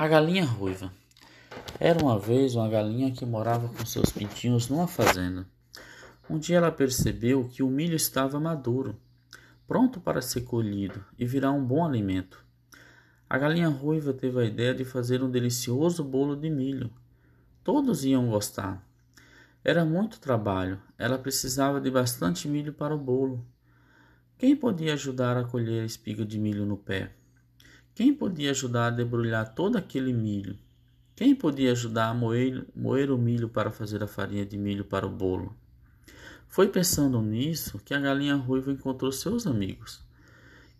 [0.00, 0.92] A galinha ruiva.
[1.80, 5.44] Era uma vez uma galinha que morava com seus pintinhos numa fazenda.
[6.30, 8.94] Um dia ela percebeu que o milho estava maduro,
[9.66, 12.44] pronto para ser colhido e virar um bom alimento.
[13.28, 16.92] A galinha ruiva teve a ideia de fazer um delicioso bolo de milho.
[17.64, 18.88] Todos iam gostar.
[19.64, 23.44] Era muito trabalho, ela precisava de bastante milho para o bolo.
[24.38, 27.17] Quem podia ajudar a colher a espiga de milho no pé?
[27.98, 30.56] Quem podia ajudar a debrulhar todo aquele milho?
[31.16, 35.04] Quem podia ajudar a moer, moer o milho para fazer a farinha de milho para
[35.04, 35.52] o bolo?
[36.46, 40.00] Foi pensando nisso que a galinha ruiva encontrou seus amigos.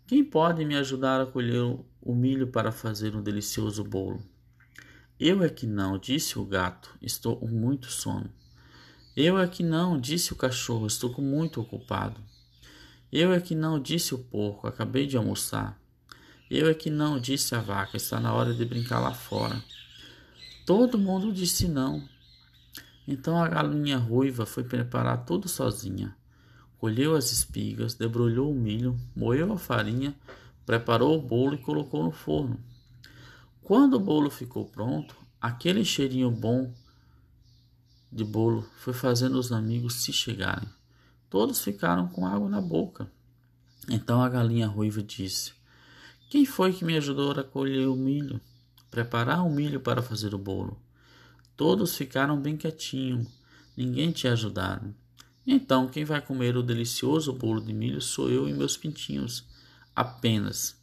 [0.07, 4.23] Quem pode me ajudar a colher o milho para fazer um delicioso bolo?
[5.19, 8.31] Eu é que não, disse o gato, estou com muito sono.
[9.13, 12.21] Eu é que não, disse o cachorro, estou muito ocupado.
[13.11, 15.77] Eu é que não, disse o porco, acabei de almoçar.
[16.49, 19.63] Eu é que não, disse a vaca, está na hora de brincar lá fora.
[20.65, 22.07] Todo mundo disse não.
[23.07, 26.15] Então a galinha ruiva foi preparar tudo sozinha.
[26.79, 30.15] Colheu as espigas, debrulhou o milho, moeu a farinha,
[30.65, 32.59] preparou o bolo e colocou no forno.
[33.61, 36.73] Quando o bolo ficou pronto, aquele cheirinho bom
[38.11, 40.67] de bolo foi fazendo os amigos se chegarem.
[41.29, 43.11] Todos ficaram com água na boca.
[43.87, 45.58] Então a galinha ruiva disse:
[46.29, 48.39] quem foi que me ajudou a colher o milho,
[48.91, 50.79] preparar o milho para fazer o bolo?
[51.57, 53.27] Todos ficaram bem quietinhos,
[53.75, 54.93] ninguém te ajudaram.
[55.45, 59.43] Então, quem vai comer o delicioso bolo de milho sou eu e meus pintinhos,
[59.95, 60.77] apenas.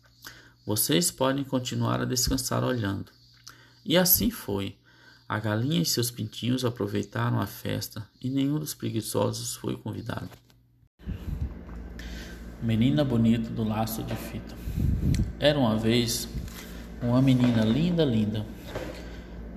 [0.66, 3.12] Vocês podem continuar a descansar olhando.
[3.84, 4.76] E assim foi.
[5.28, 10.30] A galinha e seus pintinhos aproveitaram a festa e nenhum dos preguiçosos foi convidado.
[12.60, 14.56] Menina bonita do laço de fita.
[15.38, 16.26] Era uma vez
[17.02, 18.46] uma menina linda, linda.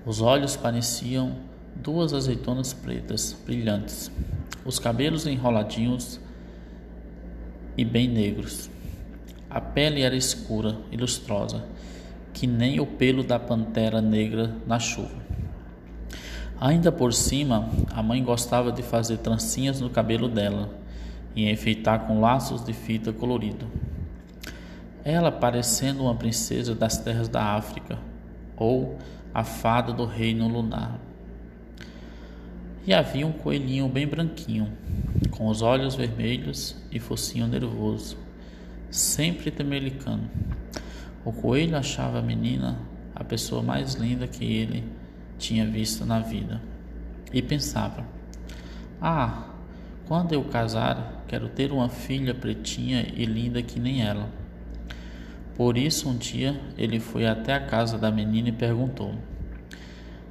[0.05, 1.37] Os olhos pareciam
[1.73, 4.11] duas azeitonas pretas, brilhantes,
[4.65, 6.19] os cabelos enroladinhos
[7.77, 8.69] e bem negros.
[9.49, 11.63] A pele era escura e lustrosa,
[12.33, 15.15] que nem o pelo da pantera negra na chuva.
[16.59, 20.77] Ainda por cima, a mãe gostava de fazer trancinhas no cabelo dela
[21.33, 23.88] e enfeitar com laços de fita colorido
[25.09, 27.97] ela parecendo uma princesa das terras da África
[28.55, 28.97] ou
[29.33, 30.99] a fada do reino lunar.
[32.85, 34.71] E havia um coelhinho bem branquinho,
[35.31, 38.17] com os olhos vermelhos e focinho nervoso,
[38.89, 40.29] sempre temelicando.
[41.23, 42.79] O coelho achava a menina
[43.13, 44.83] a pessoa mais linda que ele
[45.37, 46.61] tinha visto na vida
[47.31, 48.03] e pensava:
[49.01, 49.49] Ah,
[50.07, 54.29] quando eu casar, quero ter uma filha pretinha e linda que nem ela.
[55.59, 59.13] Por isso, um dia ele foi até a casa da menina e perguntou: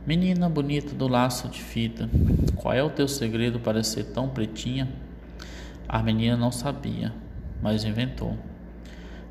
[0.06, 2.08] Menina bonita do laço de fita,
[2.56, 4.88] qual é o teu segredo para ser tão pretinha?
[5.86, 7.12] A menina não sabia,
[7.60, 8.38] mas inventou.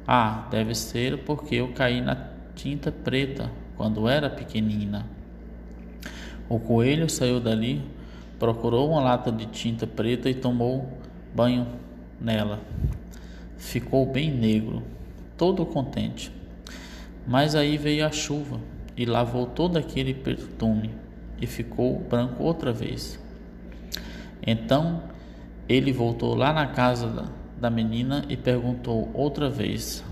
[0.08, 5.04] Ah, deve ser porque eu caí na tinta preta quando era pequenina.
[6.48, 7.82] O coelho saiu dali,
[8.38, 10.96] procurou uma lata de tinta preta e tomou
[11.34, 11.66] banho
[12.22, 12.62] nela.
[13.58, 14.96] Ficou bem negro
[15.38, 16.32] todo contente.
[17.26, 18.60] Mas aí veio a chuva
[18.96, 20.92] e lavou todo aquele perfume
[21.40, 23.20] e ficou branco outra vez.
[24.46, 25.04] Então
[25.70, 30.04] ele voltou lá na casa da menina e perguntou outra vez: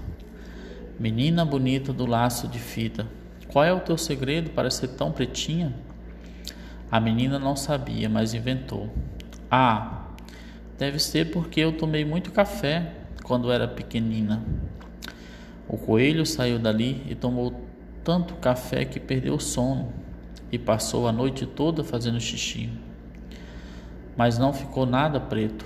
[0.99, 3.07] Menina bonita do laço de fita,
[3.47, 5.73] qual é o teu segredo para ser tão pretinha?
[6.91, 8.89] A menina não sabia, mas inventou:
[9.49, 10.09] Ah,
[10.77, 12.91] deve ser porque eu tomei muito café
[13.23, 14.43] quando era pequenina.
[15.67, 17.53] O coelho saiu dali e tomou
[18.03, 19.91] tanto café que perdeu o sono
[20.51, 22.69] e passou a noite toda fazendo xixi.
[24.15, 25.65] Mas não ficou nada preto.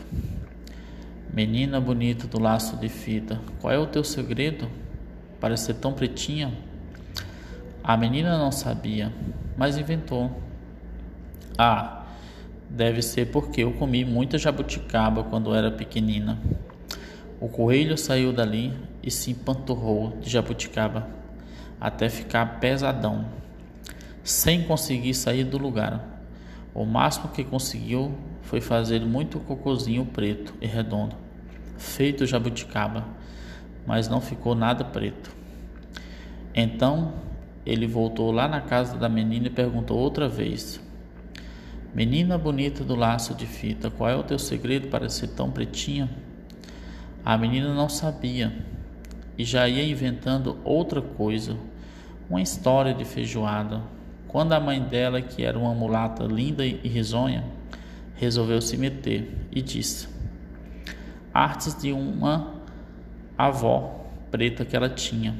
[1.34, 4.70] Menina bonita do laço de fita, qual é o teu segredo
[5.40, 6.52] para ser tão pretinha?
[7.84, 9.14] A menina não sabia,
[9.58, 10.32] mas inventou.
[11.58, 12.06] Ah,
[12.70, 16.40] deve ser porque eu comi muita jabuticaba quando era pequenina.
[17.40, 21.08] O coelho saiu dali e se empanturrou de jabuticaba
[21.80, 23.26] até ficar pesadão,
[24.24, 26.04] sem conseguir sair do lugar.
[26.74, 31.16] O máximo que conseguiu foi fazer muito cocozinho preto e redondo,
[31.78, 33.08] feito jabuticaba,
[33.88, 35.36] mas não ficou nada preto.
[36.54, 37.14] Então
[37.66, 40.82] ele voltou lá na casa da menina e perguntou outra vez:
[41.94, 46.10] Menina bonita do laço de fita, qual é o teu segredo para ser tão pretinha?
[47.24, 48.54] A menina não sabia
[49.40, 51.56] e já ia inventando outra coisa.
[52.30, 53.82] uma história de feijoada.
[54.28, 57.44] Quando a mãe dela, que era uma mulata linda e risonha,
[58.16, 60.10] resolveu se meter e disse:
[61.34, 62.54] Artes de uma
[63.38, 65.34] avó preta que ela tinha.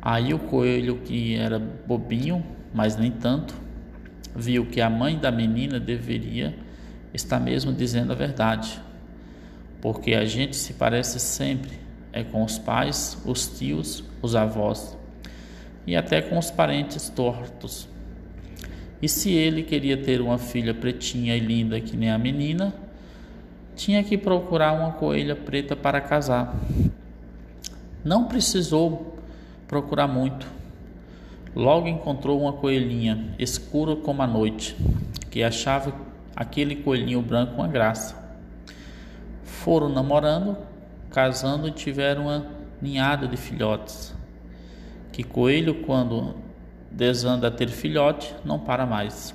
[0.00, 3.54] Aí o coelho, que era bobinho, mas nem tanto,
[4.36, 6.54] viu que a mãe da menina deveria
[7.14, 8.78] estar mesmo dizendo a verdade,
[9.80, 11.83] porque a gente se parece sempre,
[12.14, 14.96] é com os pais, os tios, os avós
[15.86, 17.88] e até com os parentes tortos.
[19.02, 22.72] E se ele queria ter uma filha pretinha e linda que nem a menina,
[23.76, 26.54] tinha que procurar uma coelha preta para casar.
[28.04, 29.18] Não precisou
[29.66, 30.46] procurar muito.
[31.54, 34.76] Logo encontrou uma coelhinha, escura como a noite,
[35.30, 35.92] que achava
[36.34, 38.16] aquele coelhinho branco uma graça.
[39.42, 40.56] Foram namorando,
[41.14, 42.44] casando tiveram uma
[42.82, 44.12] ninhada de filhotes.
[45.12, 46.34] Que coelho, quando
[46.90, 49.32] desanda a ter filhote, não para mais.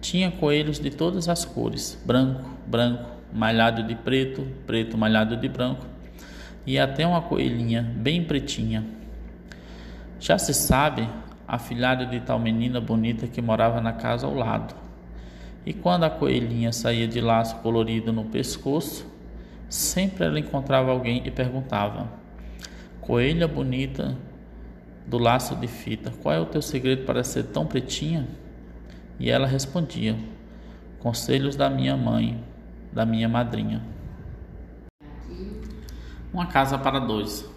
[0.00, 5.84] Tinha coelhos de todas as cores: branco, branco, malhado de preto, preto malhado de branco,
[6.64, 8.84] e até uma coelhinha bem pretinha
[10.20, 11.08] já se sabe
[11.48, 14.74] a filhada de tal menina bonita que morava na casa ao lado.
[15.64, 19.15] E quando a coelhinha saía de laço colorido no pescoço,
[19.68, 22.08] sempre ela encontrava alguém e perguntava:
[23.00, 24.16] Coelha bonita
[25.06, 28.26] do laço de fita, qual é o teu segredo para ser tão pretinha?
[29.18, 30.16] E ela respondia:
[30.98, 32.42] Conselhos da minha mãe,
[32.92, 33.82] da minha madrinha.
[36.32, 37.48] Uma casa para dois.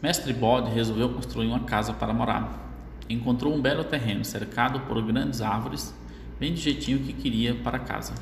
[0.00, 2.66] Mestre Bode resolveu construir uma casa para morar.
[3.10, 5.94] Encontrou um belo terreno cercado por grandes árvores,
[6.38, 8.14] bem do jeitinho que queria para casa.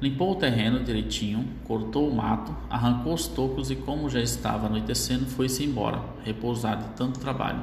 [0.00, 5.24] Limpou o terreno direitinho, cortou o mato, arrancou os tocos e, como já estava anoitecendo,
[5.24, 7.62] foi-se embora, repousar de tanto trabalho.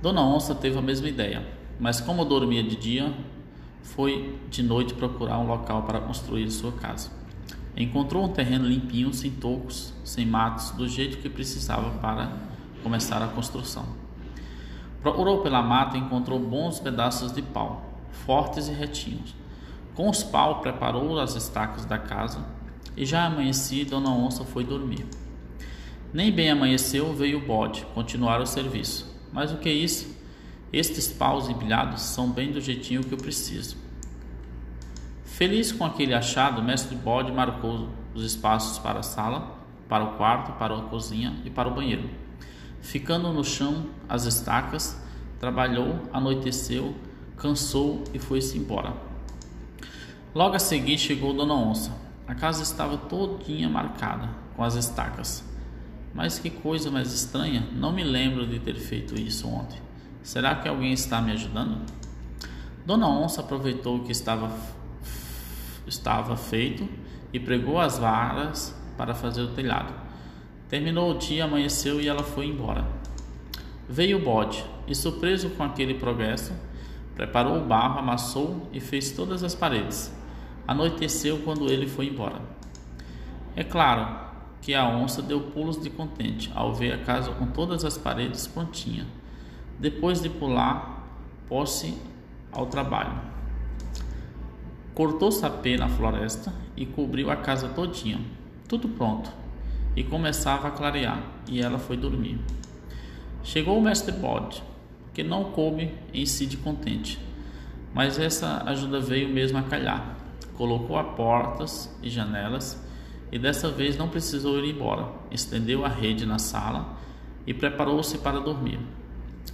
[0.00, 1.46] Dona Onça teve a mesma ideia,
[1.78, 3.12] mas como dormia de dia,
[3.82, 7.10] foi de noite procurar um local para construir sua casa.
[7.76, 12.32] Encontrou um terreno limpinho, sem tocos, sem matos, do jeito que precisava para
[12.82, 13.84] começar a construção.
[15.02, 17.82] Procurou pela mata e encontrou bons pedaços de pau,
[18.12, 19.41] fortes e retinhos.
[19.94, 22.44] Com os pau preparou as estacas da casa
[22.96, 25.04] e já amanhecia Dona Onça foi dormir.
[26.12, 29.10] Nem bem amanheceu, veio o bode continuar o serviço.
[29.32, 30.14] Mas o que é isso?
[30.72, 33.76] Estes paus empilhados são bem do jeitinho que eu preciso.
[35.24, 40.52] Feliz com aquele achado, mestre Bode marcou os espaços para a sala, para o quarto,
[40.52, 42.08] para a cozinha e para o banheiro.
[42.80, 44.98] Ficando no chão as estacas,
[45.38, 46.94] trabalhou, anoiteceu,
[47.36, 49.11] cansou e foi-se embora.
[50.34, 51.92] Logo a seguir chegou Dona Onça.
[52.26, 55.44] A casa estava todinha marcada com as estacas.
[56.14, 59.78] Mas que coisa mais estranha, não me lembro de ter feito isso ontem.
[60.22, 61.84] Será que alguém está me ajudando?
[62.86, 64.50] Dona Onça aproveitou que estava
[65.86, 66.88] estava feito
[67.30, 69.92] e pregou as varas para fazer o telhado.
[70.66, 72.86] Terminou o dia, amanheceu e ela foi embora.
[73.86, 76.54] Veio o bode e, surpreso com aquele progresso,
[77.14, 80.21] preparou o barro, amassou e fez todas as paredes.
[80.72, 82.40] Anoiteceu quando ele foi embora.
[83.54, 84.18] É claro
[84.62, 88.46] que a onça deu pulos de contente ao ver a casa com todas as paredes
[88.46, 89.06] prontinha.
[89.78, 91.06] Depois de pular,
[91.46, 91.94] pôs-se
[92.50, 93.20] ao trabalho.
[94.94, 98.18] Cortou sapê na floresta e cobriu a casa todinha.
[98.66, 99.30] Tudo pronto.
[99.94, 102.40] E começava a clarear, e ela foi dormir.
[103.42, 104.62] Chegou o mestre Bode,
[105.12, 107.18] que não coube em si de contente,
[107.92, 110.21] mas essa ajuda veio mesmo a calhar.
[110.56, 112.82] Colocou a portas e janelas
[113.30, 115.08] e dessa vez não precisou ir embora.
[115.30, 116.96] Estendeu a rede na sala
[117.46, 118.78] e preparou-se para dormir.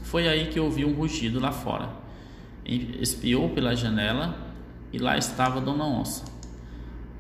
[0.03, 1.91] Foi aí que ouviu um rugido lá fora.
[2.65, 4.37] Espiou pela janela
[4.93, 6.25] e lá estava Dona Onça.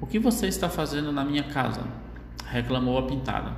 [0.00, 1.82] O que você está fazendo na minha casa?
[2.50, 3.52] reclamou a pintada.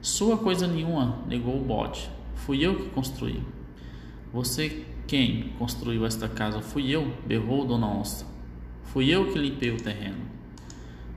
[0.00, 2.10] Sua coisa nenhuma, negou o bode.
[2.34, 3.42] Fui eu que construí.
[4.32, 6.60] Você quem construiu esta casa?
[6.60, 8.26] Fui eu, berrou Dona Onça.
[8.92, 10.22] Fui eu que limpei o terreno.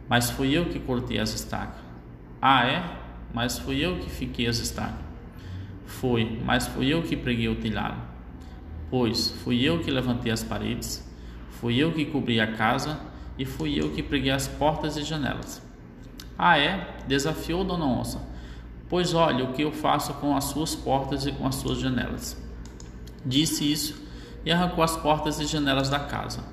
[0.09, 1.81] Mas fui eu que cortei as estacas.
[2.41, 2.83] Ah, é?
[3.33, 5.03] Mas fui eu que fiquei as estacas.
[5.85, 8.01] Foi, mas fui eu que preguei o telhado.
[8.89, 11.03] Pois fui eu que levantei as paredes
[11.63, 12.99] Fui eu que cobri a casa
[13.39, 15.61] e fui eu que preguei as portas e janelas.
[16.37, 16.97] Ah, é?
[17.07, 18.21] Desafiou Dona Onça.
[18.89, 22.37] Pois olhe o que eu faço com as suas portas e com as suas janelas.
[23.25, 24.03] Disse isso
[24.45, 26.43] e arrancou as portas e janelas da casa.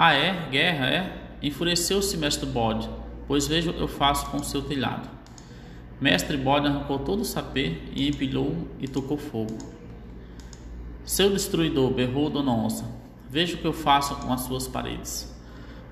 [0.00, 0.48] Ah, é?
[0.48, 1.22] Guerra, é?
[1.42, 2.88] Enfureceu-se mestre bode,
[3.26, 5.08] pois vejo eu faço com seu telhado.
[6.00, 9.58] Mestre Bode arrancou todo o sapê e empilhou e tocou fogo.
[11.04, 12.84] Seu destruidor, berrou Dona Onça,
[13.28, 15.36] veja o que eu faço com as suas paredes.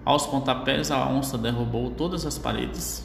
[0.05, 3.05] Aos pontapés a onça derrubou todas as paredes.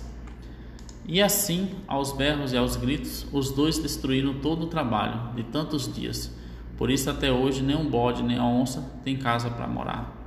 [1.07, 5.91] E assim, aos berros e aos gritos, os dois destruíram todo o trabalho de tantos
[5.91, 6.31] dias.
[6.77, 10.20] Por isso até hoje nem um bode nem a onça tem casa para morar.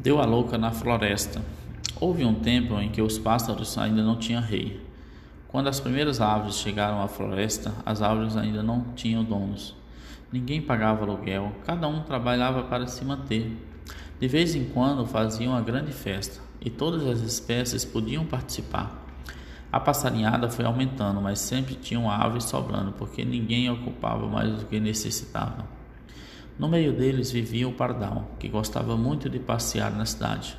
[0.00, 1.40] Deu a louca na floresta.
[2.00, 4.80] Houve um tempo em que os pássaros ainda não tinham rei.
[5.48, 9.74] Quando as primeiras árvores chegaram à floresta, as árvores ainda não tinham donos.
[10.32, 13.56] Ninguém pagava aluguel, cada um trabalhava para se manter.
[14.18, 19.06] De vez em quando faziam uma grande festa e todas as espécies podiam participar.
[19.70, 24.78] A passarinhada foi aumentando, mas sempre tinham aves sobrando, porque ninguém ocupava mais do que
[24.80, 25.64] necessitava.
[26.56, 30.56] No meio deles vivia o pardal, que gostava muito de passear na cidade.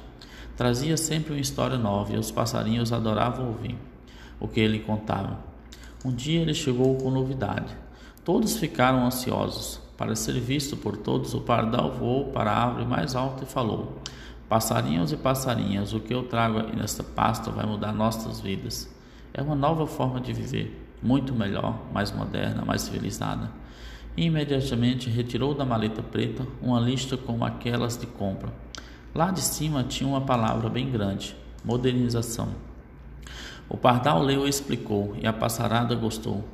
[0.57, 3.77] Trazia sempre uma história nova e os passarinhos adoravam ouvir
[4.39, 5.39] o que ele contava.
[6.03, 7.73] Um dia ele chegou com novidade.
[8.23, 9.79] Todos ficaram ansiosos.
[9.97, 13.99] Para ser visto por todos, o pardal voou para a árvore mais alta e falou:
[14.49, 18.93] Passarinhos e passarinhas, o que eu trago nesta pasta vai mudar nossas vidas.
[19.33, 23.49] É uma nova forma de viver, muito melhor, mais moderna, mais civilizada.
[24.17, 28.53] Imediatamente retirou da maleta preta uma lista como aquelas de compra.
[29.13, 32.49] Lá de cima tinha uma palavra bem grande: modernização.
[33.67, 36.45] O pardal leu e explicou, e a passarada gostou.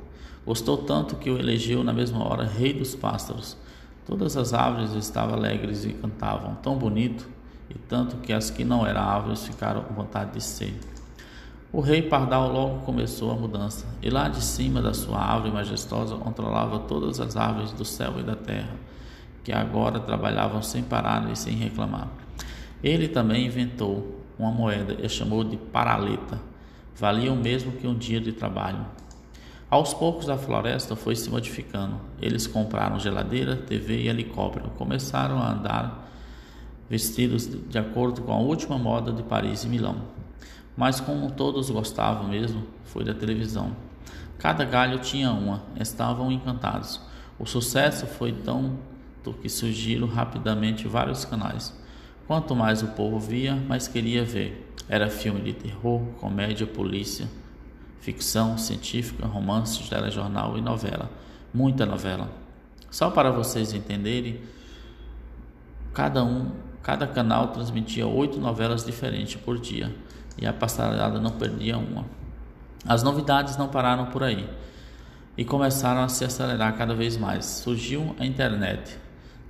[0.44, 3.56] Gostou tanto que o elegeu na mesma hora rei dos pássaros.
[4.04, 7.28] Todas as árvores estavam alegres e cantavam, tão bonito,
[7.70, 10.74] e tanto que as que não eram árvores ficaram com vontade de ser.
[11.72, 16.16] O rei Pardal logo começou a mudança, e lá de cima da sua árvore majestosa
[16.16, 18.76] controlava todas as árvores do céu e da terra,
[19.42, 22.08] que agora trabalhavam sem parar e sem reclamar.
[22.84, 26.38] Ele também inventou uma moeda e chamou de paraleta.
[26.94, 28.84] Valia o mesmo que um dia de trabalho.
[29.70, 31.98] Aos poucos a floresta foi se modificando.
[32.20, 34.68] Eles compraram geladeira, TV e helicóptero.
[34.76, 36.06] Começaram a andar
[36.90, 40.12] vestidos de acordo com a última moda de Paris e Milão.
[40.76, 43.76] Mas como todos gostavam mesmo, foi da televisão.
[44.38, 47.00] Cada galho tinha uma, estavam encantados.
[47.38, 48.78] O sucesso foi tão
[49.40, 51.72] que surgiram rapidamente vários canais.
[52.26, 54.74] Quanto mais o povo via, mais queria ver.
[54.88, 57.28] Era filme de terror, comédia, polícia,
[58.00, 61.08] ficção científica, romance, telejornal e novela.
[61.54, 62.28] Muita novela.
[62.90, 64.40] Só para vocês entenderem,
[65.94, 66.50] cada um,
[66.82, 69.94] cada canal transmitia oito novelas diferentes por dia
[70.38, 72.04] e a passarada não perdia uma.
[72.86, 74.48] As novidades não pararam por aí
[75.36, 77.44] e começaram a se acelerar cada vez mais.
[77.44, 78.98] Surgiu a internet.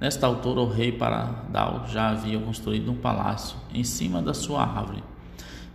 [0.00, 5.02] Nesta altura, o rei Paradal já havia construído um palácio em cima da sua árvore.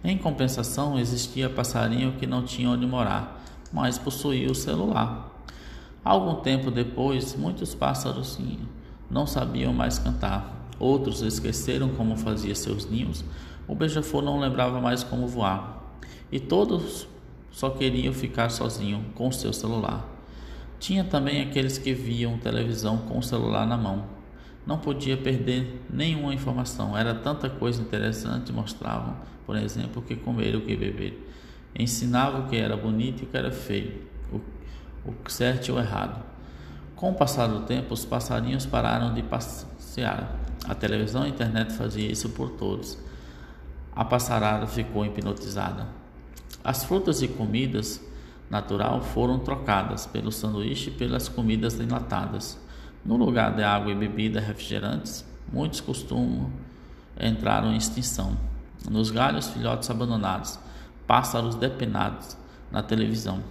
[0.04, 5.32] Em compensação, existia passarinho que não tinha onde morar, mas possuía o celular.
[6.04, 8.38] Algum tempo depois, muitos pássaros
[9.10, 10.70] não sabiam mais cantar.
[10.80, 13.26] Outros esqueceram como fazia seus ninhos
[13.68, 15.98] o beija-flor não lembrava mais como voar,
[16.32, 17.08] e todos
[17.52, 20.08] só queriam ficar sozinhos com seu celular.
[20.80, 24.06] Tinha também aqueles que viam televisão com o celular na mão.
[24.66, 30.54] Não podia perder nenhuma informação, era tanta coisa interessante mostravam, por exemplo, o que comer
[30.54, 31.32] e o que beber.
[31.78, 34.08] Ensinavam o que era bonito e o que era feio,
[35.06, 36.24] o certo e o errado.
[36.96, 40.36] Com o passar do tempo, os passarinhos pararam de passear.
[40.68, 42.98] A televisão e a internet faziam isso por todos.
[43.98, 45.88] A passarada ficou hipnotizada.
[46.64, 48.00] As frutas e comidas
[48.48, 52.60] natural foram trocadas pelo sanduíche e pelas comidas enlatadas.
[53.04, 56.52] No lugar de água e bebida refrigerantes, muitos costumam
[57.20, 58.38] entraram em extinção.
[58.88, 60.60] Nos galhos, filhotes abandonados,
[61.08, 62.38] pássaros depenados
[62.72, 63.42] na televisão.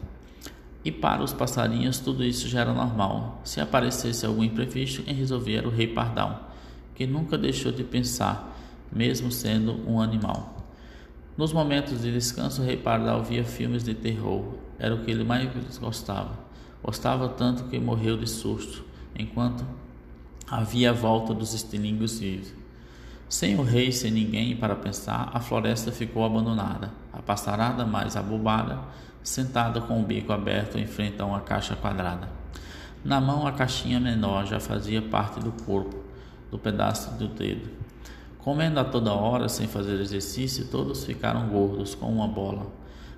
[0.84, 3.40] E para os passarinhos tudo isso já era normal.
[3.42, 6.52] Se aparecesse algum imprevisto, quem resolvia era o rei pardal,
[6.94, 8.55] que nunca deixou de pensar
[8.92, 10.56] mesmo sendo um animal.
[11.36, 15.50] Nos momentos de descanso, rei Pardal via filmes de terror, era o que ele mais
[15.78, 16.38] gostava.
[16.82, 18.84] Gostava tanto que morreu de susto,
[19.18, 19.64] enquanto
[20.48, 22.54] havia a volta dos estilingos vivos.
[23.28, 26.92] Sem o rei, sem ninguém para pensar, a floresta ficou abandonada.
[27.12, 28.78] A passarada mais abobada,
[29.22, 32.28] sentada com o bico aberto em frente a uma caixa quadrada.
[33.04, 35.96] Na mão, a caixinha menor já fazia parte do corpo,
[36.50, 37.68] do pedaço do dedo.
[38.46, 42.70] Comendo a toda hora, sem fazer exercício, todos ficaram gordos como uma bola.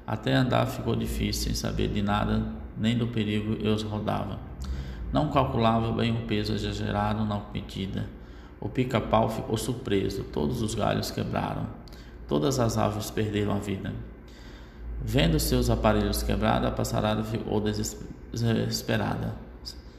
[0.06, 2.46] Até andar ficou difícil, sem saber de nada,
[2.78, 4.38] nem do perigo eu os rodava.
[5.12, 8.06] Não calculava bem o peso exagerado na medida.
[8.58, 11.66] O pica-pau ficou surpreso, todos os galhos quebraram,
[12.26, 13.92] todas as árvores perderam a vida.
[15.02, 19.34] Vendo seus aparelhos quebrados, a passarada ficou desesperada.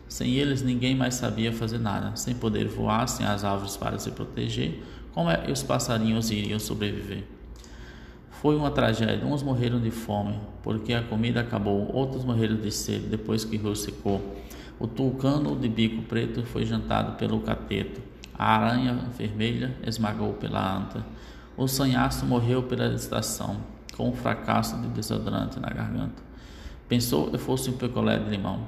[0.07, 2.15] Sem eles, ninguém mais sabia fazer nada.
[2.15, 4.83] Sem poder voar, sem as árvores para se proteger,
[5.13, 7.23] como é que os passarinhos iriam sobreviver?
[8.41, 9.25] Foi uma tragédia.
[9.25, 11.93] Uns morreram de fome, porque a comida acabou.
[11.93, 14.21] Outros morreram de sede, depois que o rio secou.
[14.79, 18.01] O tucano de bico preto foi jantado pelo cateto.
[18.33, 21.05] A aranha vermelha esmagou pela anta.
[21.57, 23.57] O sanhaço morreu pela estação,
[23.97, 26.23] com um fracasso de desodorante na garganta.
[26.87, 28.61] Pensou que fosse um picolé de limão.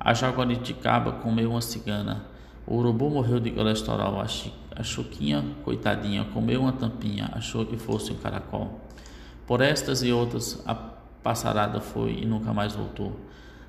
[0.00, 2.24] A jaguariticaba comeu uma cigana.
[2.66, 4.20] O urubu morreu de colesterol.
[4.20, 7.30] A chuquinha, coitadinha, comeu uma tampinha.
[7.32, 8.80] Achou que fosse um caracol.
[9.46, 13.12] Por estas e outras, a passarada foi e nunca mais voltou.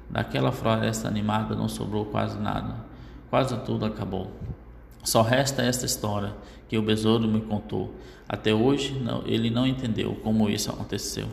[0.09, 2.75] Daquela floresta animada não sobrou quase nada.
[3.29, 4.31] Quase tudo acabou.
[5.03, 6.33] Só resta esta história
[6.67, 7.93] que o besouro me contou.
[8.27, 11.23] Até hoje não, ele não entendeu como isso aconteceu.